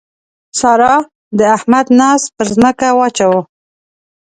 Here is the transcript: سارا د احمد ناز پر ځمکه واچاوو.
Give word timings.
سارا 0.59 0.93
د 1.37 1.39
احمد 1.55 1.85
ناز 1.99 2.21
پر 2.35 2.47
ځمکه 2.55 2.87
واچاوو. 2.97 3.41